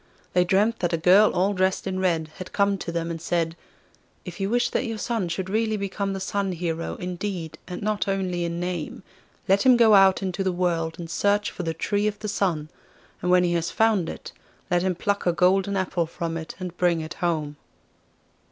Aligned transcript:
They 0.33 0.43
dreamt 0.43 0.79
that 0.79 0.93
a 0.93 0.97
girl 0.97 1.29
all 1.31 1.53
dressed 1.53 1.85
in 1.85 1.99
red 1.99 2.31
had 2.37 2.51
come 2.53 2.75
to 2.79 2.91
them 2.91 3.11
and 3.11 3.21
said: 3.21 3.55
'If 4.25 4.39
you 4.39 4.49
wish 4.49 4.71
that 4.71 4.87
your 4.87 4.97
son 4.97 5.29
should 5.29 5.47
really 5.47 5.77
become 5.77 6.11
the 6.13 6.19
Sun 6.19 6.53
Hero 6.53 6.95
in 6.95 7.17
deed 7.17 7.59
and 7.67 7.83
not 7.83 8.07
only 8.07 8.43
in 8.43 8.59
name, 8.59 9.03
let 9.47 9.61
him 9.61 9.77
go 9.77 9.93
out 9.93 10.23
into 10.23 10.43
the 10.43 10.51
world 10.51 10.97
and 10.97 11.07
search 11.07 11.51
for 11.51 11.61
the 11.61 11.75
Tree 11.75 12.07
of 12.07 12.17
the 12.17 12.27
Sun, 12.27 12.69
and 13.21 13.29
when 13.29 13.43
he 13.43 13.53
has 13.53 13.69
found 13.69 14.09
it, 14.09 14.31
let 14.71 14.81
him 14.81 14.95
pluck 14.95 15.27
a 15.27 15.31
golden 15.33 15.77
apple 15.77 16.07
from 16.07 16.35
it 16.35 16.55
and 16.59 16.75
bring 16.77 17.01
it 17.01 17.13
home. 17.21 17.57